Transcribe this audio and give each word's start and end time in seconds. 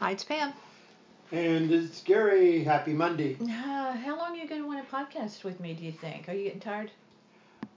Hi, 0.00 0.12
it's 0.12 0.24
Pam. 0.24 0.54
And 1.30 1.70
it's 1.70 2.00
Gary. 2.00 2.64
Happy 2.64 2.94
Monday. 2.94 3.36
Uh, 3.38 3.92
how 3.92 4.16
long 4.16 4.32
are 4.32 4.36
you 4.36 4.48
going 4.48 4.62
to 4.62 4.66
want 4.66 4.82
to 4.82 4.90
podcast 4.90 5.44
with 5.44 5.60
me, 5.60 5.74
do 5.74 5.84
you 5.84 5.92
think? 5.92 6.26
Are 6.26 6.32
you 6.32 6.44
getting 6.44 6.58
tired? 6.58 6.90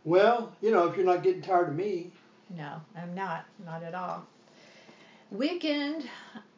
Well, 0.05 0.55
you 0.62 0.71
know, 0.71 0.88
if 0.88 0.96
you're 0.96 1.05
not 1.05 1.21
getting 1.21 1.41
tired 1.41 1.67
of 1.67 1.75
me. 1.75 2.12
No, 2.55 2.79
I'm 2.96 3.13
not. 3.13 3.44
Not 3.65 3.83
at 3.83 3.94
all. 3.94 4.25
Weekend, 5.31 6.07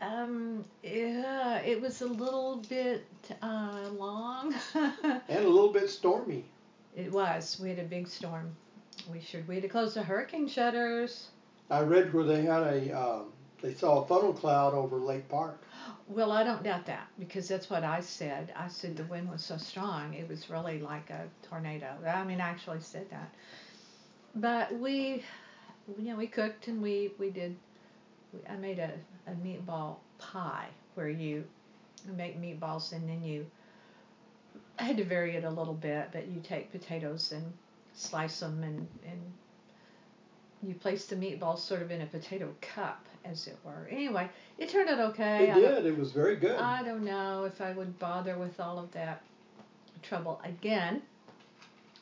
um, 0.01 0.63
yeah, 0.83 1.57
it 1.61 1.81
was 1.81 2.03
a 2.03 2.07
little 2.07 2.57
bit 2.69 3.07
uh, 3.41 3.89
long. 3.97 4.53
and 4.75 5.45
a 5.45 5.49
little 5.49 5.73
bit 5.73 5.89
stormy. 5.89 6.45
It 6.95 7.11
was. 7.11 7.59
We 7.59 7.69
had 7.69 7.79
a 7.79 7.85
big 7.85 8.07
storm. 8.07 8.55
We 9.11 9.19
should. 9.19 9.47
We 9.47 9.55
had 9.55 9.63
to 9.63 9.69
close 9.69 9.95
the 9.95 10.03
hurricane 10.03 10.47
shutters. 10.47 11.29
I 11.71 11.81
read 11.81 12.13
where 12.13 12.23
they 12.23 12.43
had 12.43 12.61
a, 12.61 12.91
um, 12.91 13.25
they 13.65 13.73
saw 13.73 14.03
a 14.03 14.05
funnel 14.05 14.31
cloud 14.31 14.75
over 14.75 14.97
Lake 14.97 15.27
Park. 15.27 15.59
Well, 16.07 16.31
I 16.31 16.43
don't 16.43 16.61
doubt 16.61 16.85
that 16.85 17.07
because 17.17 17.47
that's 17.47 17.67
what 17.67 17.83
I 17.83 17.99
said. 17.99 18.53
I 18.55 18.67
said 18.67 18.95
the 18.95 19.05
wind 19.05 19.29
was 19.29 19.43
so 19.43 19.57
strong, 19.57 20.13
it 20.13 20.29
was 20.29 20.51
really 20.51 20.79
like 20.79 21.09
a 21.09 21.27
tornado. 21.49 21.97
I 22.07 22.23
mean, 22.23 22.39
I 22.39 22.49
actually 22.49 22.81
said 22.81 23.09
that. 23.09 23.33
But 24.35 24.77
we, 24.79 25.23
you 25.97 26.11
know, 26.11 26.15
we 26.15 26.27
cooked 26.27 26.67
and 26.67 26.81
we 26.81 27.13
we 27.17 27.31
did. 27.31 27.55
I 28.47 28.55
made 28.55 28.77
a, 28.77 28.91
a 29.25 29.31
meatball 29.31 29.95
pie 30.19 30.67
where 30.93 31.09
you 31.09 31.43
make 32.15 32.39
meatballs 32.39 32.91
and 32.91 33.09
then 33.09 33.23
you. 33.23 33.47
I 34.77 34.83
had 34.83 34.97
to 34.97 35.05
vary 35.05 35.35
it 35.35 35.43
a 35.43 35.49
little 35.49 35.73
bit, 35.73 36.09
but 36.11 36.27
you 36.27 36.39
take 36.41 36.71
potatoes 36.71 37.31
and 37.31 37.51
slice 37.93 38.41
them 38.41 38.61
and 38.61 38.87
and 39.09 39.21
you 40.63 40.73
place 40.73 41.05
the 41.05 41.15
meatballs 41.15 41.59
sort 41.59 41.81
of 41.81 41.91
in 41.91 42.01
a 42.01 42.05
potato 42.05 42.53
cup, 42.61 43.05
as 43.23 43.47
it 43.47 43.57
were. 43.63 43.87
Anyway, 43.91 44.29
it 44.57 44.69
turned 44.69 44.89
out 44.89 44.99
okay. 45.11 45.49
It 45.49 45.55
did. 45.55 45.85
It 45.85 45.97
was 45.97 46.11
very 46.11 46.35
good. 46.35 46.59
I 46.59 46.83
don't 46.83 47.03
know 47.03 47.45
if 47.45 47.61
I 47.61 47.71
would 47.71 47.97
bother 47.99 48.37
with 48.37 48.59
all 48.59 48.79
of 48.79 48.91
that 48.91 49.21
trouble 50.01 50.41
again. 50.43 51.01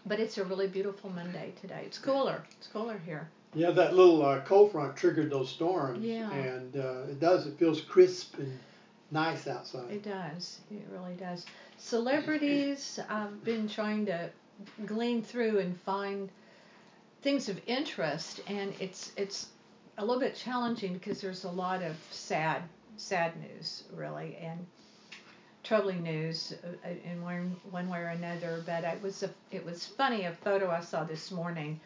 But 0.06 0.20
it's 0.20 0.38
a 0.38 0.44
really 0.44 0.68
beautiful 0.68 1.10
Monday 1.10 1.54
today. 1.62 1.84
It's 1.86 1.98
cooler. 1.98 2.44
It's 2.58 2.68
cooler 2.68 3.00
here. 3.06 3.30
Yeah, 3.56 3.72
that 3.72 3.96
little 3.96 4.26
uh, 4.26 4.42
cold 4.42 4.72
front 4.72 4.98
triggered 4.98 5.30
those 5.30 5.50
storms. 5.50 6.04
Yeah. 6.04 6.30
And 6.32 6.76
uh, 6.76 7.04
it 7.10 7.20
does. 7.20 7.48
It 7.48 7.58
feels 7.58 7.82
crisp 7.82 8.38
and 8.38 8.60
nice 9.12 9.48
outside. 9.48 9.90
It 9.90 10.04
does. 10.04 10.60
It 10.72 10.86
really 10.92 11.16
does. 11.16 11.46
Celebrities, 11.78 13.00
I've 13.10 13.44
been 13.46 13.70
trying 13.70 14.06
to 14.08 14.30
glean 14.86 15.24
through 15.24 15.60
and 15.60 15.80
find 15.82 16.30
things 17.24 17.50
of 17.50 17.60
interest, 17.66 18.42
and 18.48 18.74
it's 18.80 19.14
it's 19.16 19.48
a 19.98 20.06
little 20.06 20.20
bit 20.20 20.36
challenging 20.36 20.94
because 20.94 21.22
there's 21.22 21.46
a 21.46 21.50
lot 21.50 21.82
of 21.82 21.96
sad 22.12 22.62
sad 22.98 23.34
news 23.42 23.86
really 23.94 24.36
and 24.36 24.66
troubling 25.64 26.04
news 26.04 26.54
uh, 26.86 26.90
in 27.10 27.22
one 27.22 27.56
one 27.72 27.90
way 27.90 28.00
or 28.00 28.10
another. 28.10 28.62
But 28.66 28.84
it 28.84 29.02
was 29.02 29.24
a 29.24 29.30
it 29.52 29.66
was 29.66 29.86
funny 29.86 30.26
a 30.26 30.34
photo 30.44 30.70
I 30.70 30.82
saw 30.82 31.04
this 31.04 31.32
morning, 31.32 31.80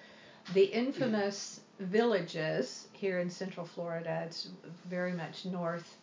the 0.53 0.65
infamous 0.65 1.61
villages 1.79 2.87
here 2.93 3.19
in 3.19 3.29
Central 3.29 3.65
Florida. 3.65 4.23
It's 4.25 4.49
very 4.89 5.13
much 5.13 5.45
north 5.45 5.97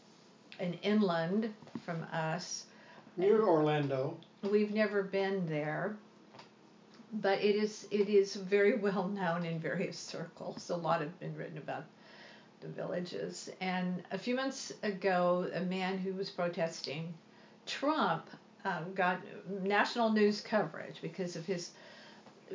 and 0.60 0.78
inland 0.82 1.52
from 1.84 2.06
us. 2.12 2.66
Near 3.16 3.42
Orlando. 3.42 4.16
We've 4.42 4.72
never 4.72 5.02
been 5.02 5.46
there, 5.46 5.96
but 7.20 7.42
it 7.42 7.54
is 7.56 7.86
it 7.90 8.08
is 8.08 8.36
very 8.36 8.76
well 8.86 9.08
known 9.08 9.44
in 9.44 9.58
various 9.58 9.98
circles. 9.98 10.70
A 10.70 10.76
lot 10.76 11.00
have 11.00 11.18
been 11.20 11.36
written 11.36 11.58
about 11.58 11.84
the 12.60 12.68
villages. 12.68 13.50
And 13.60 14.02
a 14.10 14.18
few 14.18 14.34
months 14.34 14.72
ago, 14.82 15.48
a 15.54 15.60
man 15.60 15.98
who 15.98 16.12
was 16.14 16.30
protesting 16.30 17.12
Trump 17.66 18.28
uh, 18.64 18.82
got 18.94 19.20
national 19.62 20.10
news 20.10 20.40
coverage 20.40 20.96
because 21.02 21.36
of 21.36 21.44
his. 21.44 21.70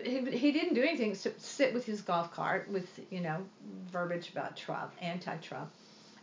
He, 0.04 0.20
he 0.32 0.52
didn't 0.52 0.76
do 0.76 0.84
anything 0.84 1.12
except 1.12 1.42
sit 1.42 1.74
with 1.74 1.86
his 1.86 2.02
golf 2.02 2.32
cart 2.32 2.70
with 2.70 3.00
you 3.10 3.22
know 3.22 3.46
verbiage 3.92 4.30
about 4.30 4.56
Trump, 4.56 4.92
anti-Trump, 5.02 5.72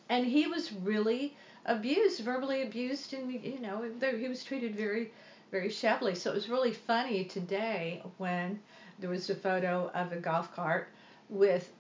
and 0.09 0.27
he 0.27 0.47
was 0.47 0.73
really 0.73 1.37
abused, 1.65 2.21
verbally 2.21 2.63
abused, 2.63 3.13
and 3.13 3.33
you 3.33 3.61
know 3.61 3.85
he 4.01 4.29
was 4.29 4.45
treated 4.45 4.75
very 4.75 5.13
very 5.51 5.71
shabbily. 5.71 6.15
So 6.15 6.31
it 6.31 6.35
was 6.35 6.49
really 6.49 6.73
funny 6.73 7.25
today 7.25 8.03
when 8.19 8.61
there 8.99 9.11
was 9.11 9.31
a 9.31 9.35
photo 9.35 9.91
of 9.95 10.13
a 10.13 10.17
golf 10.17 10.55
cart 10.55 10.89
with 11.29 11.71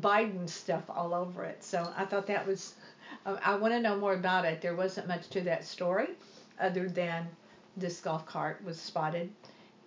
Biden 0.00 0.48
stuff 0.48 0.84
all 0.88 1.14
over 1.14 1.44
it. 1.44 1.62
So 1.62 1.92
I 1.96 2.04
thought 2.04 2.26
that 2.26 2.46
was, 2.46 2.74
I 3.26 3.54
want 3.56 3.72
to 3.74 3.80
know 3.80 3.96
more 3.96 4.14
about 4.14 4.44
it. 4.44 4.60
There 4.60 4.74
wasn't 4.74 5.08
much 5.08 5.28
to 5.30 5.40
that 5.42 5.64
story 5.64 6.08
other 6.60 6.88
than 6.88 7.28
this 7.76 8.00
golf 8.00 8.26
cart 8.26 8.62
was 8.64 8.80
spotted 8.80 9.30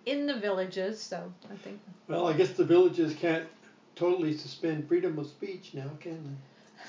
in 0.04 0.26
the 0.26 0.34
villages. 0.34 1.00
So 1.00 1.32
I 1.52 1.56
think. 1.56 1.80
Well, 2.08 2.26
I 2.26 2.32
guess 2.32 2.50
the 2.50 2.64
villages 2.64 3.14
can't 3.14 3.46
totally 3.94 4.36
suspend 4.36 4.88
freedom 4.88 5.18
of 5.18 5.26
speech 5.26 5.72
now, 5.74 5.90
can 6.00 6.38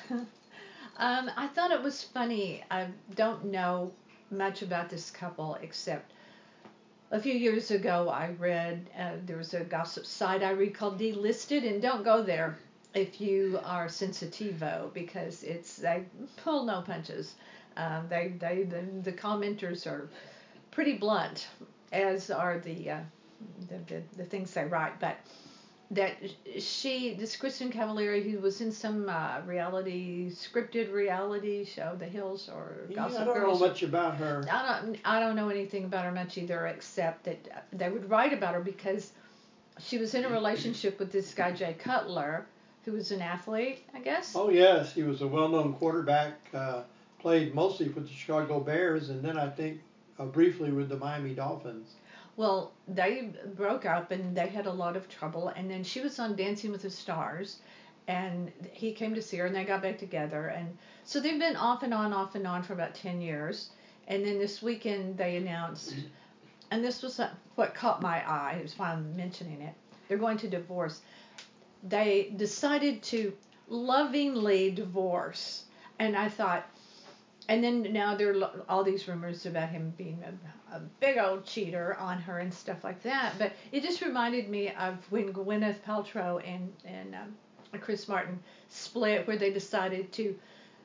they? 0.09 0.15
um, 0.97 1.31
I 1.37 1.47
thought 1.47 1.71
it 1.71 1.81
was 1.81 2.03
funny. 2.03 2.63
I 2.69 2.87
don't 3.15 3.45
know 3.45 3.91
much 4.31 4.61
about 4.61 4.89
this 4.89 5.11
couple 5.11 5.57
except 5.61 6.11
a 7.11 7.19
few 7.19 7.33
years 7.33 7.71
ago 7.71 8.09
I 8.09 8.31
read 8.37 8.89
uh, 8.97 9.13
there 9.25 9.37
was 9.37 9.53
a 9.53 9.63
gossip 9.63 10.05
site 10.05 10.43
I 10.43 10.51
read 10.51 10.73
called 10.73 10.99
Dlisted, 10.99 11.65
and 11.67 11.81
don't 11.81 12.03
go 12.03 12.21
there 12.21 12.57
if 12.93 13.21
you 13.21 13.59
are 13.63 13.87
sensitivo 13.87 14.93
because 14.93 15.43
it's 15.43 15.77
they 15.77 16.03
pull 16.37 16.65
no 16.65 16.81
punches. 16.81 17.35
Um, 17.77 18.07
they 18.09 18.33
they 18.39 18.63
the, 18.63 18.81
the 19.03 19.13
commenters 19.13 19.85
are 19.87 20.09
pretty 20.71 20.97
blunt, 20.97 21.47
as 21.91 22.29
are 22.29 22.59
the, 22.59 22.89
uh, 22.91 22.99
the, 23.69 23.77
the 23.87 24.01
the 24.17 24.25
things 24.25 24.53
they 24.53 24.65
write, 24.65 24.99
but 24.99 25.17
that 25.91 26.17
she, 26.59 27.13
this 27.13 27.37
Kristin 27.37 27.71
Cavallari, 27.71 28.29
who 28.29 28.39
was 28.39 28.59
in 28.59 28.71
some 28.71 29.07
uh, 29.07 29.39
reality, 29.45 30.29
scripted 30.29 30.91
reality 30.91 31.63
show, 31.63 31.95
The 31.97 32.05
Hills 32.05 32.49
or 32.53 32.87
Gossip 32.93 33.19
yeah, 33.19 33.21
I 33.21 33.25
don't 33.25 33.35
Girls. 33.35 33.61
know 33.61 33.67
much 33.67 33.83
about 33.83 34.15
her. 34.17 34.43
I 34.51 34.81
don't, 34.81 34.97
I 35.05 35.19
don't 35.19 35.35
know 35.35 35.49
anything 35.49 35.85
about 35.85 36.03
her 36.03 36.11
much 36.11 36.37
either, 36.37 36.67
except 36.67 37.23
that 37.23 37.65
they 37.71 37.89
would 37.89 38.09
write 38.09 38.33
about 38.33 38.53
her 38.53 38.59
because 38.59 39.11
she 39.79 39.97
was 39.97 40.13
in 40.13 40.25
a 40.25 40.29
relationship 40.29 40.99
with 40.99 41.11
this 41.11 41.33
guy 41.33 41.51
Jay 41.53 41.75
Cutler, 41.79 42.45
who 42.83 42.91
was 42.93 43.11
an 43.11 43.21
athlete, 43.21 43.83
I 43.93 43.99
guess. 43.99 44.33
Oh 44.35 44.49
yes, 44.49 44.93
he 44.93 45.03
was 45.03 45.21
a 45.21 45.27
well-known 45.27 45.73
quarterback. 45.73 46.33
Uh, 46.53 46.81
played 47.19 47.55
mostly 47.55 47.87
for 47.89 48.01
the 48.01 48.09
Chicago 48.09 48.59
Bears, 48.59 49.09
and 49.09 49.23
then 49.23 49.37
I 49.37 49.49
think 49.49 49.79
uh, 50.19 50.25
briefly 50.25 50.71
with 50.71 50.89
the 50.89 50.97
Miami 50.97 51.33
Dolphins. 51.33 51.95
Well, 52.37 52.71
they 52.87 53.31
broke 53.55 53.85
up 53.85 54.11
and 54.11 54.37
they 54.37 54.47
had 54.47 54.67
a 54.67 54.71
lot 54.71 54.95
of 54.95 55.09
trouble. 55.09 55.49
And 55.49 55.69
then 55.69 55.83
she 55.83 55.99
was 55.99 56.19
on 56.19 56.35
Dancing 56.35 56.71
with 56.71 56.83
the 56.83 56.89
Stars, 56.89 57.57
and 58.07 58.51
he 58.71 58.93
came 58.93 59.15
to 59.15 59.21
see 59.21 59.37
her, 59.37 59.47
and 59.47 59.55
they 59.55 59.65
got 59.65 59.81
back 59.81 59.97
together. 59.97 60.47
And 60.47 60.77
so 61.03 61.19
they've 61.19 61.39
been 61.39 61.55
off 61.55 61.83
and 61.83 61.93
on, 61.93 62.13
off 62.13 62.35
and 62.35 62.47
on 62.47 62.63
for 62.63 62.73
about 62.73 62.95
10 62.95 63.19
years. 63.21 63.71
And 64.07 64.23
then 64.23 64.37
this 64.37 64.61
weekend 64.61 65.17
they 65.17 65.35
announced, 65.35 65.95
and 66.71 66.83
this 66.83 67.01
was 67.01 67.19
what 67.55 67.73
caught 67.73 68.01
my 68.01 68.25
eye, 68.29 68.57
it 68.59 68.63
was 68.63 68.77
why 68.77 68.91
I'm 68.91 69.15
mentioning 69.17 69.61
it. 69.61 69.73
They're 70.07 70.17
going 70.17 70.37
to 70.37 70.47
divorce. 70.47 71.01
They 71.83 72.33
decided 72.37 73.03
to 73.03 73.33
lovingly 73.67 74.71
divorce. 74.71 75.63
And 75.99 76.15
I 76.15 76.29
thought, 76.29 76.69
and 77.49 77.63
then 77.63 77.93
now 77.93 78.15
there 78.15 78.37
are 78.37 78.51
all 78.67 78.83
these 78.83 79.07
rumors 79.07 79.45
about 79.45 79.69
him 79.69 79.93
being 79.97 80.21
a, 80.23 80.75
a, 80.75 80.79
big 80.99 81.17
old 81.17 81.45
cheater 81.45 81.95
on 81.95 82.19
her 82.19 82.39
and 82.39 82.53
stuff 82.53 82.83
like 82.83 83.01
that. 83.03 83.35
But 83.37 83.53
it 83.71 83.83
just 83.83 84.01
reminded 84.01 84.49
me 84.49 84.71
of 84.71 84.97
when 85.11 85.33
Gwyneth 85.33 85.81
Paltrow 85.85 86.41
and 86.45 86.73
and 86.85 87.15
um, 87.15 87.79
Chris 87.79 88.07
Martin 88.07 88.39
split, 88.69 89.27
where 89.27 89.37
they 89.37 89.51
decided 89.51 90.11
to 90.13 90.35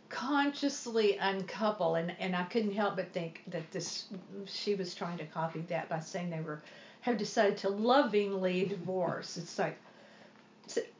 consciously 0.08 1.16
uncouple, 1.16 1.96
and 1.96 2.14
and 2.20 2.36
I 2.36 2.44
couldn't 2.44 2.74
help 2.74 2.96
but 2.96 3.12
think 3.12 3.42
that 3.48 3.70
this 3.72 4.06
she 4.46 4.74
was 4.74 4.94
trying 4.94 5.18
to 5.18 5.26
copy 5.26 5.62
that 5.68 5.88
by 5.88 6.00
saying 6.00 6.30
they 6.30 6.40
were 6.40 6.62
have 7.00 7.18
decided 7.18 7.58
to 7.58 7.68
lovingly 7.68 8.66
divorce. 8.66 9.36
It's 9.36 9.58
like 9.58 9.76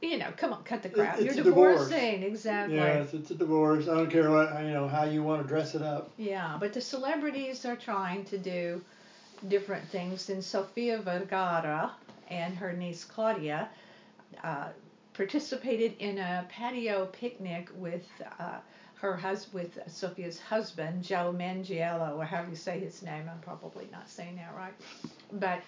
you 0.01 0.19
know, 0.19 0.33
come 0.37 0.53
on, 0.53 0.63
cut 0.65 0.83
the 0.83 0.89
crap. 0.89 1.19
It's 1.19 1.37
You're 1.37 1.45
divorcing, 1.45 2.21
divorce. 2.21 2.33
exactly. 2.33 2.77
Yes, 2.77 3.15
it's 3.15 3.31
a 3.31 3.35
divorce. 3.35 3.89
I 3.89 3.95
don't 3.95 4.11
care 4.11 4.31
what 4.31 4.53
you 4.63 4.71
know 4.71 4.89
how 4.89 5.05
you 5.05 5.23
want 5.23 5.43
to 5.43 5.49
dress 5.49 5.75
it 5.75 5.83
up. 5.83 6.11
Yeah, 6.17 6.57
but 6.59 6.73
the 6.73 6.81
celebrities 6.81 7.65
are 7.65 7.77
trying 7.77 8.25
to 8.27 8.39
do 8.39 8.81
different 9.49 9.87
things. 9.89 10.31
And 10.31 10.43
Sofia 10.43 10.99
Vergara 10.99 11.93
and 12.29 12.55
her 12.57 12.73
niece 12.73 13.05
Claudia 13.05 13.69
uh, 14.43 14.69
participated 15.15 15.95
in 15.99 16.19
a 16.19 16.47
patio 16.49 17.07
picnic 17.07 17.69
with 17.77 18.07
uh, 18.39 18.59
her 18.95 19.17
hus- 19.17 19.53
with 19.53 19.79
Sofia's 19.89 20.39
husband 20.39 21.03
Joe 21.03 21.35
Manganiello, 21.37 22.17
or 22.17 22.25
however 22.25 22.51
you 22.51 22.57
say 22.57 22.79
his 22.79 23.03
name. 23.03 23.29
I'm 23.31 23.41
probably 23.41 23.89
not 23.93 24.09
saying 24.09 24.37
that 24.37 24.55
right, 24.57 24.75
but 25.33 25.61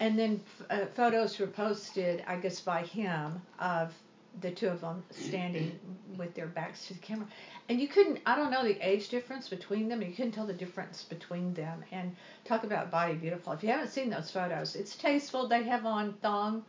and 0.00 0.18
then 0.18 0.40
uh, 0.70 0.86
photos 0.94 1.38
were 1.38 1.46
posted, 1.46 2.22
I 2.26 2.36
guess, 2.36 2.60
by 2.60 2.82
him 2.82 3.40
of 3.58 3.92
the 4.40 4.50
two 4.50 4.68
of 4.68 4.82
them 4.82 5.02
standing 5.10 5.78
with 6.16 6.34
their 6.34 6.46
backs 6.46 6.86
to 6.88 6.94
the 6.94 7.00
camera, 7.00 7.26
and 7.68 7.80
you 7.80 7.88
couldn't. 7.88 8.20
I 8.26 8.36
don't 8.36 8.50
know 8.50 8.64
the 8.64 8.78
age 8.86 9.08
difference 9.08 9.48
between 9.48 9.88
them. 9.88 10.02
You 10.02 10.12
couldn't 10.12 10.32
tell 10.32 10.46
the 10.46 10.52
difference 10.52 11.04
between 11.04 11.54
them. 11.54 11.82
And 11.90 12.14
talk 12.44 12.64
about 12.64 12.90
body 12.90 13.14
beautiful. 13.14 13.52
If 13.52 13.62
you 13.62 13.70
haven't 13.70 13.90
seen 13.90 14.10
those 14.10 14.30
photos, 14.30 14.76
it's 14.76 14.96
tasteful. 14.96 15.48
They 15.48 15.64
have 15.64 15.86
on 15.86 16.12
thong 16.22 16.64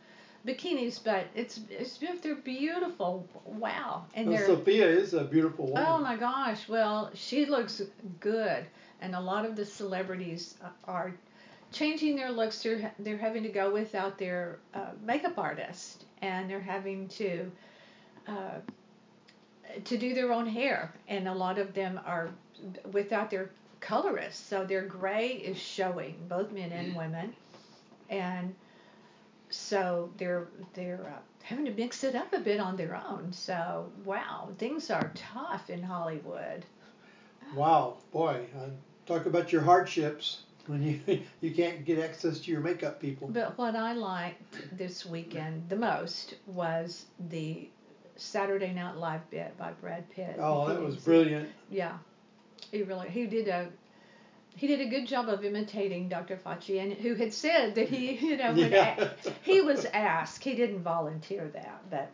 bikinis, 0.46 1.02
but 1.02 1.26
it's 1.34 1.60
it's 1.70 1.98
beautiful. 1.98 2.22
They're 2.22 2.34
beautiful. 2.36 3.28
Wow. 3.44 4.06
And 4.14 4.30
well, 4.30 4.46
Sofia 4.46 4.88
is 4.88 5.14
a 5.14 5.24
beautiful 5.24 5.66
woman. 5.66 5.84
Oh 5.86 5.98
my 5.98 6.16
gosh. 6.16 6.68
Well, 6.68 7.10
she 7.14 7.44
looks 7.44 7.82
good, 8.20 8.64
and 9.00 9.14
a 9.14 9.20
lot 9.20 9.44
of 9.44 9.56
the 9.56 9.64
celebrities 9.64 10.54
are 10.84 11.12
changing 11.72 12.16
their 12.16 12.30
looks. 12.30 12.62
They're 12.62 12.92
they're 12.98 13.18
having 13.18 13.42
to 13.42 13.48
go 13.48 13.72
without 13.72 14.18
their 14.18 14.58
uh, 14.74 14.92
makeup 15.04 15.38
artist, 15.38 16.04
and 16.22 16.48
they're 16.48 16.60
having 16.60 17.08
to. 17.08 17.50
Uh, 18.26 18.60
to 19.84 19.98
do 19.98 20.14
their 20.14 20.32
own 20.32 20.46
hair, 20.46 20.92
and 21.08 21.28
a 21.28 21.34
lot 21.34 21.58
of 21.58 21.74
them 21.74 22.00
are 22.06 22.30
without 22.90 23.30
their 23.30 23.50
colorist, 23.80 24.48
so 24.48 24.64
their 24.64 24.82
gray 24.82 25.28
is 25.28 25.58
showing, 25.58 26.16
both 26.28 26.50
men 26.52 26.72
and 26.72 26.96
women, 26.96 27.34
and 28.08 28.54
so 29.50 30.10
they're 30.16 30.48
they're 30.74 31.12
uh, 31.14 31.20
having 31.42 31.64
to 31.64 31.70
mix 31.72 32.04
it 32.04 32.14
up 32.14 32.32
a 32.32 32.40
bit 32.40 32.60
on 32.60 32.76
their 32.76 32.96
own. 32.96 33.32
So 33.32 33.90
wow, 34.04 34.50
things 34.58 34.90
are 34.90 35.12
tough 35.14 35.70
in 35.70 35.82
Hollywood. 35.82 36.64
Wow, 37.54 37.98
boy, 38.12 38.46
uh, 38.56 38.68
talk 39.06 39.26
about 39.26 39.52
your 39.52 39.62
hardships 39.62 40.42
when 40.68 40.82
you 40.82 41.20
you 41.40 41.54
can't 41.54 41.84
get 41.84 41.98
access 41.98 42.40
to 42.40 42.50
your 42.50 42.60
makeup 42.60 43.00
people. 43.00 43.28
But 43.28 43.56
what 43.58 43.74
I 43.74 43.92
liked 43.92 44.76
this 44.76 45.04
weekend 45.04 45.68
the 45.68 45.76
most 45.76 46.34
was 46.46 47.06
the 47.30 47.68
Saturday 48.16 48.72
Night 48.72 48.96
Live 48.96 49.28
bit 49.30 49.56
by 49.56 49.72
Brad 49.72 50.08
Pitt. 50.10 50.36
Oh, 50.38 50.68
that 50.68 50.80
was 50.80 50.96
brilliant. 50.96 51.48
Yeah, 51.70 51.98
he 52.70 52.82
really 52.82 53.08
he 53.08 53.26
did 53.26 53.48
a 53.48 53.68
he 54.58 54.66
did 54.66 54.80
a 54.80 54.86
good 54.86 55.06
job 55.06 55.28
of 55.28 55.44
imitating 55.44 56.08
Dr. 56.08 56.36
Fauci, 56.36 56.82
and 56.82 56.92
who 56.92 57.14
had 57.14 57.32
said 57.32 57.76
that 57.76 57.88
he, 57.88 58.16
you 58.26 58.36
know, 58.36 58.52
would 58.52 58.72
yeah. 58.72 59.10
a, 59.24 59.30
he 59.42 59.60
was 59.60 59.84
asked, 59.86 60.42
he 60.42 60.56
didn't 60.56 60.80
volunteer 60.80 61.48
that, 61.54 61.80
but 61.90 62.10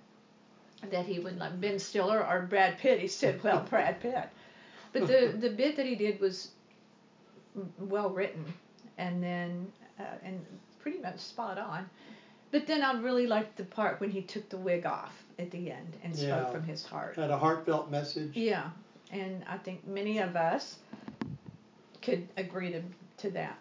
that 0.90 1.06
he 1.06 1.18
would 1.18 1.38
like 1.38 1.58
Ben 1.58 1.78
Stiller 1.78 2.22
or 2.22 2.42
Brad 2.42 2.78
Pitt. 2.78 3.00
He 3.00 3.08
said, 3.08 3.42
well, 3.42 3.66
Brad 3.70 4.00
Pitt. 4.00 4.28
But 4.92 5.06
the 5.06 5.34
the 5.36 5.50
bit 5.50 5.76
that 5.76 5.86
he 5.86 5.96
did 5.96 6.20
was 6.20 6.50
well 7.78 8.10
written, 8.10 8.44
and 8.98 9.22
then 9.22 9.72
uh, 9.98 10.04
and 10.22 10.44
pretty 10.80 10.98
much 10.98 11.18
spot 11.18 11.58
on. 11.58 11.88
But 12.50 12.66
then 12.66 12.82
I 12.82 12.92
really 12.92 13.26
liked 13.26 13.56
the 13.56 13.64
part 13.64 14.00
when 14.00 14.10
he 14.10 14.22
took 14.22 14.48
the 14.48 14.56
wig 14.56 14.86
off 14.86 15.12
at 15.38 15.50
the 15.50 15.72
end 15.72 15.96
and 16.04 16.14
spoke 16.14 16.28
yeah. 16.28 16.50
from 16.50 16.62
his 16.62 16.84
heart. 16.84 17.16
Had 17.16 17.30
a 17.30 17.38
heartfelt 17.38 17.90
message. 17.90 18.30
Yeah, 18.36 18.70
and 19.10 19.44
I 19.48 19.58
think 19.58 19.86
many 19.86 20.18
of 20.18 20.36
us 20.36 20.76
could 22.02 22.28
agree 22.36 22.70
to, 22.72 22.82
to 23.18 23.30
that. 23.30 23.58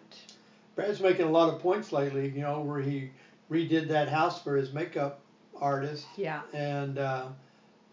Brad's 0.76 1.00
making 1.00 1.26
a 1.26 1.30
lot 1.30 1.52
of 1.52 1.60
points 1.60 1.92
lately, 1.92 2.28
you 2.28 2.42
know, 2.42 2.60
where 2.60 2.80
he 2.80 3.10
redid 3.50 3.88
that 3.88 4.08
house 4.08 4.42
for 4.42 4.56
his 4.56 4.72
makeup 4.72 5.20
artist. 5.60 6.06
Yeah. 6.16 6.42
And, 6.52 6.98
uh, 6.98 7.26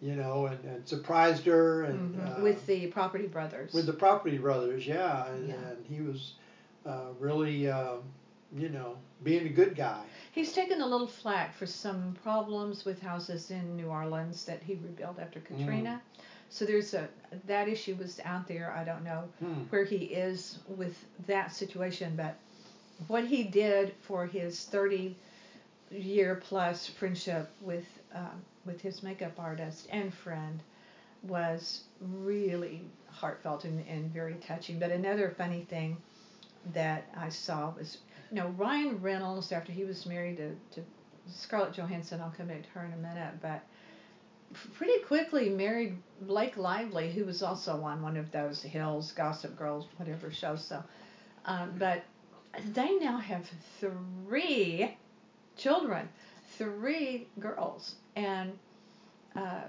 you 0.01 0.15
know, 0.15 0.47
and, 0.47 0.63
and 0.65 0.87
surprised 0.87 1.45
her. 1.45 1.83
and 1.83 2.15
mm-hmm. 2.15 2.41
uh, 2.41 2.43
With 2.43 2.65
the 2.65 2.87
Property 2.87 3.27
Brothers. 3.27 3.73
With 3.73 3.85
the 3.85 3.93
Property 3.93 4.37
Brothers, 4.37 4.85
yeah. 4.85 5.27
And, 5.27 5.47
yeah. 5.47 5.55
and 5.55 5.85
he 5.87 6.01
was 6.01 6.33
uh, 6.85 7.09
really, 7.19 7.69
uh, 7.69 7.97
you 8.55 8.69
know, 8.69 8.97
being 9.23 9.45
a 9.45 9.49
good 9.49 9.75
guy. 9.75 10.03
He's 10.31 10.53
taken 10.53 10.81
a 10.81 10.87
little 10.87 11.07
flack 11.07 11.55
for 11.55 11.67
some 11.67 12.17
problems 12.23 12.83
with 12.83 13.01
houses 13.01 13.51
in 13.51 13.77
New 13.77 13.87
Orleans 13.87 14.45
that 14.45 14.63
he 14.63 14.73
rebuilt 14.73 15.19
after 15.19 15.39
Katrina. 15.39 16.01
Mm. 16.01 16.21
So 16.49 16.65
there's 16.65 16.93
a 16.93 17.07
that 17.47 17.69
issue 17.69 17.95
was 17.95 18.19
out 18.25 18.45
there. 18.45 18.73
I 18.75 18.83
don't 18.83 19.05
know 19.05 19.23
hmm. 19.39 19.61
where 19.69 19.85
he 19.85 19.97
is 19.97 20.59
with 20.67 20.97
that 21.25 21.53
situation, 21.55 22.13
but 22.17 22.37
what 23.07 23.25
he 23.25 23.43
did 23.43 23.93
for 24.01 24.25
his 24.25 24.65
30 24.65 25.15
year 25.91 26.41
plus 26.43 26.87
friendship 26.87 27.49
with 27.61 27.85
um, 28.15 28.41
with 28.65 28.81
his 28.81 29.03
makeup 29.03 29.33
artist 29.37 29.87
and 29.91 30.13
friend 30.13 30.61
was 31.23 31.83
really 31.99 32.81
heartfelt 33.09 33.65
and, 33.65 33.85
and 33.87 34.11
very 34.11 34.35
touching. 34.35 34.79
But 34.79 34.91
another 34.91 35.33
funny 35.37 35.65
thing 35.69 35.97
that 36.73 37.07
I 37.15 37.29
saw 37.29 37.73
was, 37.77 37.99
you 38.31 38.37
know, 38.37 38.47
Ryan 38.57 39.01
Reynolds 39.01 39.51
after 39.51 39.71
he 39.71 39.83
was 39.83 40.05
married 40.05 40.37
to, 40.37 40.55
to 40.75 40.85
Scarlett 41.27 41.73
Johansson. 41.73 42.21
I'll 42.21 42.33
come 42.35 42.47
back 42.47 42.63
to 42.63 42.69
her 42.69 42.85
in 42.85 42.93
a 42.93 42.97
minute, 42.97 43.33
but 43.41 43.63
pretty 44.73 44.99
quickly 45.05 45.49
married 45.49 45.97
Blake 46.21 46.57
Lively, 46.57 47.11
who 47.11 47.25
was 47.25 47.41
also 47.41 47.81
on 47.83 48.01
one 48.01 48.17
of 48.17 48.31
those 48.31 48.61
Hills, 48.61 49.11
Gossip 49.11 49.55
Girls, 49.57 49.87
whatever 49.97 50.31
show. 50.31 50.55
So, 50.55 50.83
um, 51.45 51.73
but 51.77 52.03
they 52.73 52.97
now 52.97 53.17
have 53.17 53.49
three 53.79 54.97
children, 55.57 56.09
three 56.61 57.27
girls, 57.39 57.95
and 58.15 58.57
uh, 59.35 59.61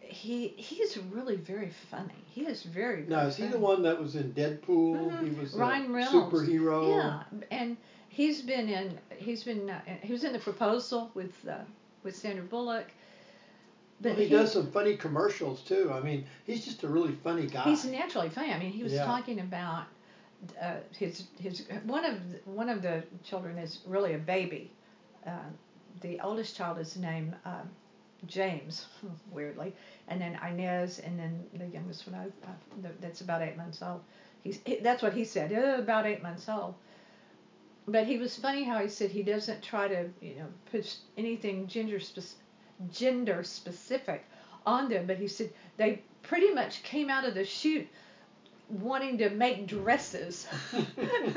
he 0.00 0.48
he's 0.56 0.98
really 0.98 1.36
very 1.36 1.70
funny. 1.90 2.14
He 2.30 2.42
is 2.42 2.62
very. 2.64 3.04
now 3.06 3.20
is 3.20 3.36
he 3.36 3.46
the 3.46 3.58
one 3.58 3.82
that 3.82 4.00
was 4.00 4.16
in 4.16 4.32
Deadpool? 4.32 5.10
Mm-hmm. 5.10 5.26
He 5.26 5.40
was 5.40 5.54
Ryan 5.54 5.90
a 5.90 5.94
Reynolds. 5.94 6.34
superhero. 6.34 6.96
Yeah, 6.96 7.22
and 7.50 7.76
he's 8.08 8.42
been 8.42 8.68
in 8.68 8.98
he's 9.16 9.44
been 9.44 9.70
uh, 9.70 9.80
he 10.02 10.12
was 10.12 10.24
in 10.24 10.32
the 10.32 10.38
proposal 10.38 11.10
with 11.14 11.32
uh, 11.48 11.58
with 12.02 12.16
Sandra 12.16 12.44
Bullock. 12.44 12.86
But 14.02 14.12
well, 14.12 14.18
he, 14.18 14.24
he, 14.24 14.30
does 14.30 14.52
some 14.52 14.70
funny 14.72 14.96
commercials 14.96 15.60
too. 15.60 15.92
I 15.92 16.00
mean, 16.00 16.24
he's 16.46 16.64
just 16.64 16.82
a 16.84 16.88
really 16.88 17.12
funny 17.22 17.46
guy. 17.46 17.64
He's 17.64 17.84
naturally 17.84 18.30
funny. 18.30 18.52
I 18.52 18.58
mean, 18.58 18.72
he 18.72 18.82
was 18.82 18.94
yeah. 18.94 19.04
talking 19.04 19.40
about 19.40 19.84
uh, 20.60 20.76
his 20.96 21.24
his 21.38 21.66
one 21.84 22.04
of 22.04 22.16
one 22.46 22.68
of 22.68 22.82
the 22.82 23.04
children 23.22 23.58
is 23.58 23.80
really 23.86 24.14
a 24.14 24.18
baby. 24.18 24.72
The 26.00 26.20
oldest 26.20 26.56
child 26.56 26.78
is 26.78 26.96
named 26.96 27.34
uh, 27.44 27.62
James, 28.26 28.86
weirdly, 29.32 29.72
and 30.08 30.20
then 30.20 30.38
Inez, 30.46 30.98
and 31.00 31.18
then 31.18 31.44
the 31.54 31.66
youngest 31.66 32.06
one 32.06 32.32
uh, 32.44 32.88
that's 33.00 33.20
about 33.20 33.42
eight 33.42 33.56
months 33.56 33.82
old. 33.82 34.00
He's 34.42 34.60
that's 34.82 35.02
what 35.02 35.12
he 35.12 35.24
said. 35.24 35.52
Uh, 35.52 35.82
about 35.82 36.06
eight 36.06 36.22
months 36.22 36.48
old. 36.48 36.74
But 37.86 38.06
he 38.06 38.18
was 38.18 38.36
funny 38.36 38.62
how 38.62 38.78
he 38.78 38.88
said 38.88 39.10
he 39.10 39.22
doesn't 39.22 39.62
try 39.62 39.88
to 39.88 40.08
you 40.20 40.36
know 40.36 40.46
put 40.70 40.96
anything 41.16 41.66
gender 41.66 42.00
specific 42.00 42.38
gender 42.90 43.42
specific 43.42 44.24
on 44.66 44.88
them, 44.88 45.06
but 45.06 45.18
he 45.18 45.28
said 45.28 45.50
they 45.76 46.02
pretty 46.22 46.52
much 46.52 46.82
came 46.82 47.10
out 47.10 47.24
of 47.24 47.34
the 47.34 47.44
chute 47.44 47.88
wanting 48.68 49.18
to 49.18 49.30
make 49.30 49.66
dresses. 49.66 50.46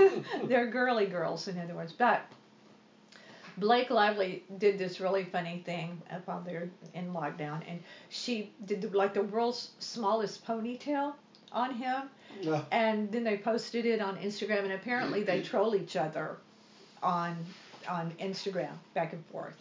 They're 0.43 0.67
girly 0.67 1.07
girls, 1.07 1.47
in 1.47 1.59
other 1.59 1.75
words. 1.75 1.93
But 1.93 2.21
Blake 3.57 3.89
Lively 3.89 4.43
did 4.57 4.77
this 4.77 4.99
really 4.99 5.23
funny 5.23 5.61
thing 5.65 6.01
while 6.25 6.41
they're 6.41 6.69
in 6.93 7.13
lockdown, 7.13 7.61
and 7.67 7.81
she 8.09 8.51
did 8.65 8.81
the, 8.81 8.97
like 8.97 9.13
the 9.13 9.23
world's 9.23 9.71
smallest 9.79 10.45
ponytail 10.45 11.13
on 11.51 11.73
him, 11.73 12.09
yeah. 12.41 12.63
and 12.71 13.11
then 13.11 13.23
they 13.23 13.37
posted 13.37 13.85
it 13.85 14.01
on 14.01 14.17
Instagram, 14.17 14.63
and 14.63 14.73
apparently 14.73 15.23
they 15.23 15.41
troll 15.49 15.75
each 15.75 15.95
other 15.95 16.37
on 17.01 17.37
on 17.87 18.11
Instagram 18.19 18.71
back 18.93 19.11
and 19.11 19.25
forth 19.25 19.57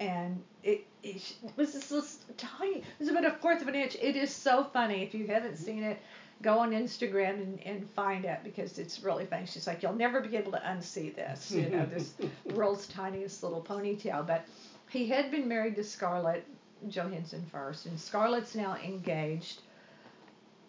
and 0.00 0.42
it, 0.62 0.86
it 1.02 1.34
was 1.56 1.72
just 1.72 1.90
this 1.90 2.18
tiny. 2.36 2.78
It 2.78 2.84
was 2.98 3.08
about 3.08 3.24
a 3.24 3.30
fourth 3.30 3.62
of 3.62 3.68
an 3.68 3.74
inch. 3.74 3.96
It 4.00 4.16
is 4.16 4.34
so 4.34 4.64
funny. 4.64 5.02
If 5.02 5.14
you 5.14 5.26
haven't 5.26 5.56
seen 5.56 5.82
it, 5.82 5.98
go 6.42 6.58
on 6.58 6.72
Instagram 6.72 7.42
and, 7.42 7.62
and 7.64 7.90
find 7.90 8.24
it 8.24 8.40
because 8.44 8.78
it's 8.78 9.02
really 9.02 9.24
funny. 9.26 9.46
She's 9.46 9.66
like, 9.66 9.82
you'll 9.82 9.94
never 9.94 10.20
be 10.20 10.36
able 10.36 10.52
to 10.52 10.58
unsee 10.58 11.14
this. 11.14 11.50
You 11.50 11.68
know, 11.70 11.86
this 11.86 12.12
world's 12.54 12.86
tiniest 12.86 13.42
little 13.42 13.62
ponytail. 13.62 14.26
But 14.26 14.46
he 14.90 15.08
had 15.08 15.30
been 15.30 15.48
married 15.48 15.76
to 15.76 15.84
Scarlett 15.84 16.46
Johansson 16.88 17.44
first, 17.50 17.86
and 17.86 17.98
Scarlett's 17.98 18.54
now 18.54 18.76
engaged. 18.76 19.62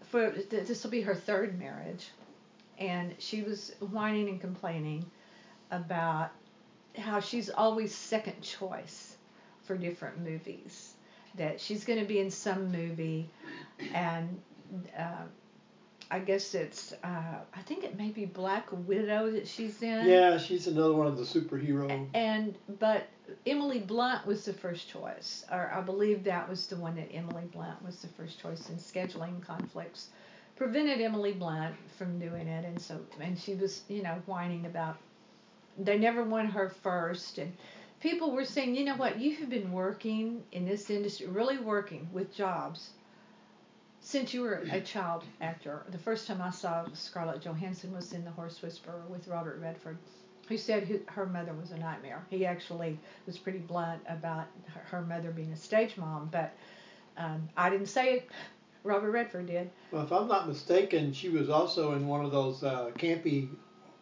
For 0.09 0.31
this 0.49 0.83
will 0.83 0.91
be 0.91 1.01
her 1.01 1.15
third 1.15 1.59
marriage, 1.59 2.07
and 2.77 3.13
she 3.19 3.41
was 3.41 3.73
whining 3.79 4.29
and 4.29 4.39
complaining 4.39 5.05
about 5.69 6.31
how 6.97 7.19
she's 7.19 7.49
always 7.49 7.93
second 7.93 8.41
choice 8.41 9.17
for 9.63 9.77
different 9.77 10.19
movies. 10.19 10.93
That 11.35 11.59
she's 11.59 11.83
going 11.83 11.99
to 11.99 12.05
be 12.05 12.19
in 12.19 12.31
some 12.31 12.71
movie, 12.71 13.29
and 13.93 14.41
uh, 14.97 15.25
I 16.09 16.19
guess 16.19 16.55
it's 16.55 16.93
uh, 17.03 17.35
I 17.53 17.61
think 17.65 17.83
it 17.83 17.97
may 17.97 18.09
be 18.09 18.25
Black 18.25 18.67
Widow 18.71 19.31
that 19.31 19.47
she's 19.47 19.81
in. 19.81 20.07
Yeah, 20.07 20.37
she's 20.37 20.67
another 20.67 20.93
one 20.93 21.07
of 21.07 21.17
the 21.17 21.23
superhero. 21.23 22.07
And 22.13 22.55
but 22.79 23.07
Emily 23.45 23.79
Blunt 23.79 24.25
was 24.25 24.45
the 24.45 24.53
first 24.53 24.89
choice, 24.89 25.45
or 25.51 25.71
I 25.73 25.81
believe 25.81 26.23
that 26.23 26.47
was 26.47 26.67
the 26.67 26.77
one 26.77 26.95
that 26.95 27.11
Emily 27.11 27.45
Blunt 27.51 27.83
was 27.83 28.01
the 28.01 28.07
first 28.07 28.39
choice. 28.39 28.69
And 28.69 28.79
scheduling 28.79 29.41
conflicts 29.41 30.09
prevented 30.55 31.01
Emily 31.01 31.33
Blunt 31.33 31.75
from 31.97 32.19
doing 32.19 32.47
it, 32.47 32.65
and 32.65 32.79
so 32.79 32.99
and 33.19 33.37
she 33.37 33.55
was 33.55 33.83
you 33.89 34.03
know 34.03 34.21
whining 34.25 34.65
about 34.65 34.97
they 35.77 35.97
never 35.97 36.23
won 36.23 36.47
her 36.47 36.69
first 36.69 37.37
and 37.37 37.53
people 37.99 38.31
were 38.31 38.45
saying, 38.45 38.75
you 38.75 38.85
know 38.85 38.95
what, 38.95 39.19
you 39.19 39.35
have 39.35 39.49
been 39.49 39.71
working 39.71 40.43
in 40.51 40.65
this 40.65 40.89
industry, 40.89 41.27
really 41.27 41.57
working 41.57 42.07
with 42.11 42.33
jobs 42.33 42.91
since 44.07 44.33
you 44.33 44.41
were 44.41 44.63
a 44.71 44.79
child 44.79 45.25
actor. 45.41 45.83
The 45.89 45.97
first 45.97 46.27
time 46.27 46.41
I 46.41 46.49
saw 46.49 46.85
Scarlett 46.93 47.41
Johansson 47.41 47.93
was 47.93 48.13
in 48.13 48.23
The 48.23 48.31
Horse 48.31 48.61
Whisperer 48.61 49.01
with 49.09 49.27
Robert 49.27 49.59
Redford, 49.59 49.97
who 50.47 50.57
said 50.57 50.83
who, 50.83 51.01
her 51.07 51.25
mother 51.25 51.51
was 51.51 51.71
a 51.71 51.77
nightmare. 51.77 52.25
He 52.29 52.45
actually 52.45 52.97
was 53.25 53.37
pretty 53.37 53.59
blunt 53.59 54.01
about 54.07 54.45
her, 54.73 54.79
her 54.91 55.01
mother 55.01 55.31
being 55.31 55.51
a 55.51 55.57
stage 55.57 55.97
mom, 55.97 56.29
but 56.31 56.53
um, 57.17 57.49
I 57.57 57.69
didn't 57.69 57.87
say 57.87 58.13
it. 58.13 58.29
Robert 58.85 59.11
Redford 59.11 59.47
did. 59.47 59.69
Well, 59.91 60.03
if 60.03 60.13
I'm 60.13 60.29
not 60.29 60.47
mistaken, 60.47 61.11
she 61.11 61.27
was 61.27 61.49
also 61.49 61.91
in 61.91 62.07
one 62.07 62.23
of 62.23 62.31
those 62.31 62.63
uh, 62.63 62.91
campy 62.97 63.49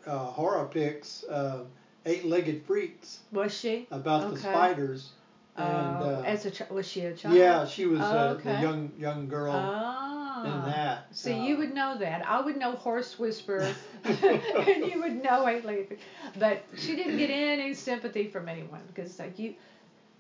uh, 0.06 0.20
horror 0.26 0.68
pics, 0.72 1.24
uh, 1.24 1.64
Eight-Legged 2.06 2.64
Freaks, 2.68 3.22
Was 3.32 3.58
she? 3.58 3.88
about 3.90 4.32
the 4.32 4.38
spiders. 4.40 5.14
Oh, 5.58 5.62
And 5.64 6.04
uh, 6.04 6.22
as 6.26 6.46
a 6.46 6.52
ch- 6.52 6.70
was 6.70 6.88
she 6.88 7.02
a 7.02 7.14
child? 7.14 7.36
yeah, 7.36 7.66
she 7.66 7.86
was 7.86 8.00
Oh, 8.02 8.06
uh, 8.06 8.34
okay. 8.34 8.56
the 8.56 8.62
young 8.62 8.92
young 8.98 9.28
girl 9.28 9.54
Ah. 9.54 10.44
in 10.44 10.72
that. 10.72 11.08
See, 11.16 11.34
Uh, 11.34 11.44
you 11.44 11.58
would 11.58 11.74
know 11.74 11.98
that. 11.98 12.28
I 12.28 12.42
would 12.42 12.58
know 12.58 12.74
horse 12.74 13.18
whisperer, 13.18 13.72
and 14.04 14.86
you 14.86 15.00
would 15.02 15.22
know 15.24 15.48
eight 15.48 15.64
legged. 15.66 15.98
But 16.40 16.62
she 16.78 16.96
didn't 16.96 17.18
get 17.18 17.30
any 17.30 17.74
sympathy 17.74 18.28
from 18.28 18.50
anyone 18.50 18.82
because 18.88 19.10
it's 19.12 19.20
like 19.20 19.40
you, 19.40 19.54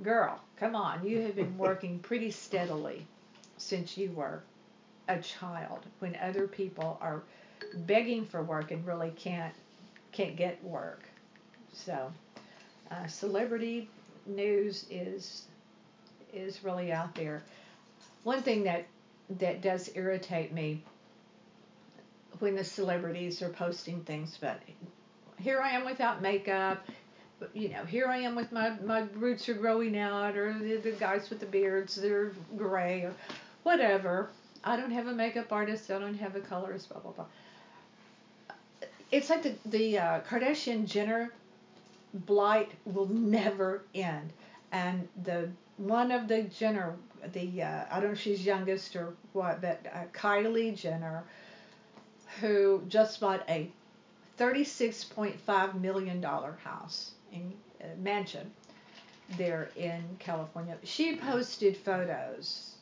girl, 0.02 0.40
come 0.58 0.76
on, 0.76 1.06
you 1.06 1.22
have 1.22 1.36
been 1.36 1.58
working 1.58 2.00
pretty 2.00 2.32
steadily 2.32 3.06
since 3.58 3.98
you 3.98 4.12
were 4.12 4.42
a 5.08 5.20
child. 5.20 5.86
When 6.00 6.16
other 6.22 6.48
people 6.48 6.98
are 7.02 7.24
begging 7.88 8.26
for 8.26 8.42
work 8.44 8.72
and 8.72 8.86
really 8.86 9.12
can't 9.12 9.54
can't 10.12 10.36
get 10.38 10.64
work, 10.64 11.04
so 11.74 12.12
uh, 12.92 13.08
celebrity 13.08 13.90
news 14.26 14.86
is 14.90 15.44
is 16.34 16.64
really 16.64 16.92
out 16.92 17.16
there. 17.16 17.44
One 18.24 18.42
thing 18.42 18.64
that 18.64 18.86
that 19.40 19.62
does 19.62 19.90
irritate 19.96 20.54
me 20.54 20.84
when 22.40 22.56
the 22.56 22.64
celebrities 22.64 23.42
are 23.42 23.50
posting 23.50 24.02
things 24.02 24.38
but 24.40 24.60
here 25.40 25.62
I 25.62 25.72
am 25.72 25.86
without 25.86 26.22
makeup 26.22 26.86
you 27.54 27.70
know 27.70 27.86
here 27.86 28.08
I 28.08 28.18
am 28.18 28.36
with 28.36 28.52
my 28.52 28.74
my 28.84 29.06
roots 29.16 29.48
are 29.50 29.54
growing 29.54 29.98
out 29.98 30.38
or 30.38 30.54
the, 30.54 30.78
the 30.78 30.92
guys 30.92 31.30
with 31.30 31.40
the 31.40 31.46
beards 31.46 31.96
they're 31.96 32.32
gray 32.58 33.02
or 33.02 33.14
whatever 33.64 34.30
I 34.64 34.76
don't 34.76 34.92
have 34.92 35.08
a 35.08 35.14
makeup 35.14 35.52
artist 35.52 35.90
I 35.90 36.00
don't 36.00 36.16
have 36.16 36.36
a 36.36 36.42
colorist 36.42 36.90
blah 36.90 37.00
blah 37.00 37.12
blah 37.12 37.26
it's 39.12 39.30
like 39.30 39.44
the 39.44 39.56
the 39.66 39.98
uh, 39.98 40.20
Kardashian 40.22 40.86
Jenner 40.86 41.32
blight 42.26 42.72
will 42.86 43.08
never 43.08 43.84
end 43.94 44.32
and 44.72 45.08
the 45.24 45.50
one 45.78 46.12
of 46.12 46.28
the 46.28 46.44
Jenner 46.44 46.96
the 47.34 47.64
uh, 47.64 47.86
I 47.92 48.00
don't 48.00 48.10
know 48.10 48.14
if 48.14 48.20
she's 48.20 48.46
youngest 48.46 48.96
or 48.96 49.14
what, 49.34 49.62
but 49.62 49.86
uh, 49.94 50.04
Kylie 50.14 50.76
Jenner, 50.76 51.24
who 52.40 52.84
just 52.88 53.20
bought 53.20 53.44
a 53.50 53.70
$36.5 54.38 55.82
million 55.82 56.22
house 56.22 57.12
in 57.32 57.54
uh, 57.82 57.86
mansion 58.02 58.52
there 59.38 59.70
in 59.76 60.04
California. 60.20 60.78
She 60.84 61.16
posted 61.16 61.78
photos, 61.78 62.76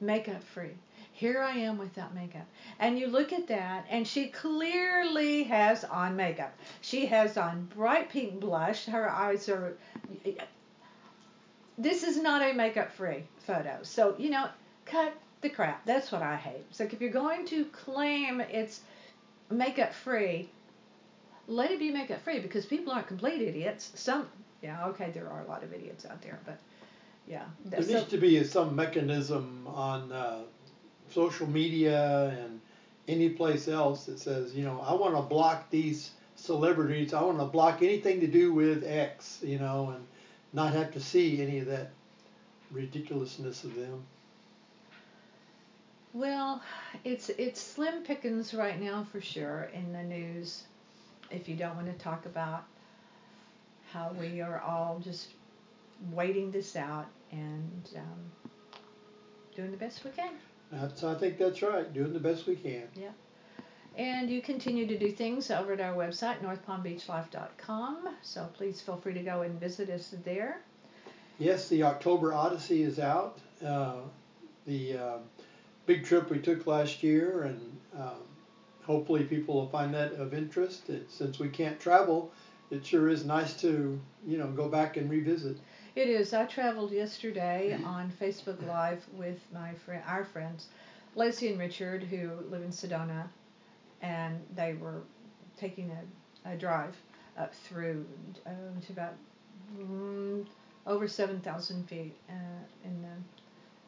makeup 0.00 0.42
free. 0.42 0.74
Here 1.16 1.42
I 1.42 1.52
am 1.52 1.78
without 1.78 2.14
makeup. 2.14 2.46
And 2.78 2.98
you 2.98 3.06
look 3.06 3.32
at 3.32 3.48
that, 3.48 3.86
and 3.88 4.06
she 4.06 4.26
clearly 4.26 5.44
has 5.44 5.82
on 5.82 6.14
makeup. 6.14 6.52
She 6.82 7.06
has 7.06 7.38
on 7.38 7.70
bright 7.74 8.10
pink 8.10 8.38
blush. 8.38 8.84
Her 8.84 9.10
eyes 9.10 9.48
are 9.48 9.78
this 11.78 12.02
is 12.02 12.20
not 12.20 12.42
a 12.42 12.52
makeup 12.52 12.92
free 12.92 13.24
photo. 13.46 13.78
So, 13.82 14.14
you 14.18 14.28
know, 14.28 14.46
cut 14.84 15.14
the 15.40 15.48
crap. 15.48 15.86
That's 15.86 16.12
what 16.12 16.20
I 16.20 16.36
hate. 16.36 16.66
Like 16.78 16.92
if 16.92 17.00
you're 17.00 17.10
going 17.10 17.46
to 17.46 17.64
claim 17.66 18.42
it's 18.42 18.82
makeup 19.50 19.94
free, 19.94 20.50
let 21.48 21.70
it 21.70 21.78
be 21.78 21.90
makeup 21.90 22.20
free 22.24 22.40
because 22.40 22.66
people 22.66 22.92
aren't 22.92 23.06
complete 23.06 23.40
idiots. 23.40 23.90
Some, 23.94 24.28
yeah, 24.62 24.86
okay, 24.88 25.12
there 25.12 25.30
are 25.30 25.40
a 25.40 25.48
lot 25.48 25.62
of 25.62 25.72
idiots 25.72 26.04
out 26.04 26.20
there, 26.20 26.38
but 26.44 26.58
yeah. 27.26 27.44
There 27.64 27.80
That's 27.80 27.90
needs 27.90 28.10
to 28.10 28.18
be 28.18 28.44
some 28.44 28.76
mechanism 28.76 29.66
on 29.66 30.12
uh, 30.12 30.40
social 31.10 31.46
media 31.46 32.36
and 32.40 32.60
any 33.08 33.30
place 33.30 33.68
else 33.68 34.06
that 34.06 34.18
says, 34.18 34.54
you 34.54 34.64
know, 34.64 34.80
I 34.80 34.94
want 34.94 35.14
to 35.14 35.22
block 35.22 35.70
these 35.70 36.10
celebrities. 36.36 37.14
I 37.14 37.22
want 37.22 37.38
to 37.38 37.44
block 37.44 37.82
anything 37.82 38.20
to 38.20 38.26
do 38.26 38.52
with 38.52 38.84
X, 38.84 39.40
you 39.42 39.58
know, 39.58 39.92
and 39.94 40.06
not 40.52 40.72
have 40.72 40.92
to 40.94 41.00
see 41.00 41.42
any 41.42 41.58
of 41.60 41.66
that 41.66 41.90
ridiculousness 42.70 43.64
of 43.64 43.74
them. 43.76 44.04
well, 46.12 46.62
it's 47.04 47.28
it's 47.30 47.60
slim 47.60 48.02
pickings 48.02 48.54
right 48.54 48.80
now 48.80 49.04
for 49.12 49.20
sure 49.20 49.70
in 49.74 49.92
the 49.92 50.02
news. 50.02 50.64
If 51.30 51.48
you 51.48 51.56
don't 51.56 51.76
want 51.76 51.86
to 51.88 52.04
talk 52.04 52.26
about 52.26 52.64
how 53.92 54.12
we 54.18 54.40
are 54.40 54.60
all 54.60 54.98
just 54.98 55.28
waiting 56.12 56.50
this 56.50 56.76
out 56.76 57.06
and 57.32 57.88
um, 57.96 58.48
doing 59.54 59.70
the 59.70 59.76
best 59.76 60.04
we 60.04 60.10
can. 60.10 60.32
That's, 60.70 61.04
I 61.04 61.14
think 61.14 61.38
that's 61.38 61.62
right. 61.62 61.92
Doing 61.92 62.12
the 62.12 62.20
best 62.20 62.46
we 62.46 62.56
can. 62.56 62.88
Yeah. 62.94 63.10
And 63.96 64.28
you 64.28 64.42
continue 64.42 64.86
to 64.86 64.98
do 64.98 65.10
things 65.10 65.50
over 65.50 65.72
at 65.72 65.80
our 65.80 65.94
website, 65.94 66.42
northpalmbeachlife.com. 66.42 68.08
So 68.22 68.48
please 68.52 68.80
feel 68.80 68.96
free 68.96 69.14
to 69.14 69.22
go 69.22 69.42
and 69.42 69.58
visit 69.58 69.88
us 69.88 70.14
there. 70.24 70.60
Yes, 71.38 71.68
the 71.68 71.82
October 71.82 72.34
Odyssey 72.34 72.82
is 72.82 72.98
out. 72.98 73.38
Uh, 73.64 73.96
the 74.66 74.98
uh, 74.98 75.18
big 75.86 76.04
trip 76.04 76.30
we 76.30 76.38
took 76.38 76.66
last 76.66 77.02
year, 77.02 77.44
and 77.44 77.78
um, 77.98 78.22
hopefully 78.84 79.24
people 79.24 79.54
will 79.54 79.68
find 79.68 79.94
that 79.94 80.12
of 80.14 80.34
interest. 80.34 80.90
It, 80.90 81.10
since 81.10 81.38
we 81.38 81.48
can't 81.48 81.78
travel, 81.78 82.32
it 82.70 82.84
sure 82.84 83.08
is 83.08 83.24
nice 83.24 83.54
to 83.60 83.98
you 84.26 84.38
know 84.38 84.48
go 84.48 84.68
back 84.68 84.96
and 84.96 85.08
revisit. 85.10 85.56
It 85.96 86.10
is. 86.10 86.34
I 86.34 86.44
traveled 86.44 86.92
yesterday 86.92 87.72
on 87.82 88.12
Facebook 88.20 88.64
Live 88.66 89.02
with 89.14 89.38
my 89.50 89.72
friend, 89.72 90.02
our 90.06 90.26
friends, 90.26 90.68
Lacey 91.14 91.48
and 91.48 91.58
Richard, 91.58 92.02
who 92.02 92.32
live 92.50 92.62
in 92.62 92.68
Sedona, 92.68 93.26
and 94.02 94.38
they 94.54 94.74
were 94.74 95.00
taking 95.56 95.90
a, 95.90 96.52
a 96.52 96.54
drive 96.54 96.94
up 97.38 97.54
through 97.54 98.04
um, 98.44 98.78
to 98.86 98.92
about 98.92 99.14
mm, 99.74 100.44
over 100.86 101.08
7,000 101.08 101.88
feet 101.88 102.14
uh, 102.28 102.34
in 102.84 103.00
the 103.00 103.08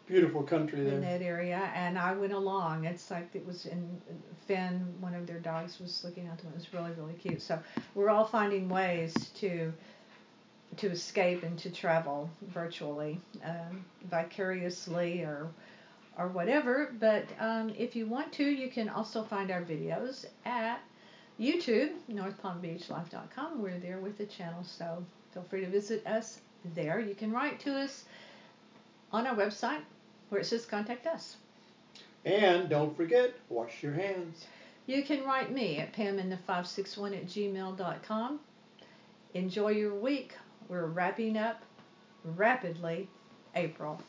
Beautiful 0.07 0.43
country 0.43 0.85
there. 0.85 0.95
in 0.95 1.03
that 1.03 1.21
area, 1.21 1.71
and 1.75 1.99
I 1.99 2.15
went 2.15 2.33
along. 2.33 2.87
It's 2.87 3.11
like 3.11 3.29
it 3.35 3.45
was 3.47 3.67
in 3.67 4.01
Finn, 4.47 4.95
one 5.01 5.13
of 5.13 5.27
their 5.27 5.41
dogs, 5.41 5.79
was 5.79 6.03
looking 6.03 6.27
out 6.29 6.39
them. 6.39 6.53
It 6.53 6.55
was 6.55 6.73
really, 6.73 6.93
really 6.93 7.13
cute. 7.13 7.43
So 7.43 7.59
we're 7.95 8.09
all 8.09 8.25
finding 8.25 8.71
ways 8.71 9.13
to 9.41 9.71
to 10.77 10.91
escape 10.91 11.43
and 11.43 11.59
to 11.59 11.71
travel 11.71 12.31
virtually, 12.43 13.21
um, 13.45 13.85
vicariously 14.11 15.23
or 15.23 15.49
or 16.19 16.29
whatever. 16.29 16.93
But 16.99 17.25
um, 17.39 17.73
if 17.79 17.95
you 17.95 18.07
want 18.07 18.33
to, 18.35 18.45
you 18.45 18.69
can 18.71 18.89
also 18.89 19.23
find 19.23 19.51
our 19.51 19.63
videos 19.63 20.27
at 20.45 20.81
YouTube, 21.41 21.93
NorthPalmBeachLife.com. 22.11 23.63
We're 23.63 23.79
there 23.79 23.99
with 23.99 24.19
the 24.19 24.27
channel, 24.27 24.65
so 24.65 25.05
feel 25.33 25.45
free 25.45 25.61
to 25.61 25.71
visit 25.71 26.05
us 26.07 26.41
there. 26.75 26.99
You 26.99 27.15
can 27.15 27.31
write 27.31 27.61
to 27.61 27.79
us 27.79 28.05
on 29.13 29.27
our 29.27 29.37
website 29.37 29.81
where 30.29 30.41
it 30.41 30.45
says 30.45 30.67
contact 30.67 31.07
us. 31.07 31.37
And 32.25 32.69
don't 32.69 32.97
forget, 32.97 33.35
wash 33.49 33.83
your 33.83 33.93
hands. 33.93 34.45
You 34.87 35.05
can 35.05 35.25
write 35.25 35.53
me 35.53 35.79
at 35.79 35.93
paminthe561 35.93 37.17
at 37.17 37.27
gmail.com. 37.27 38.41
Enjoy 39.35 39.69
your 39.69 39.95
week. 39.95 40.35
We're 40.69 40.87
wrapping 40.87 41.39
up 41.39 41.63
rapidly 42.25 43.09
April. 43.55 44.01